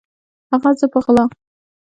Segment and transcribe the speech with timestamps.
[0.51, 1.25] هغه زه په غلا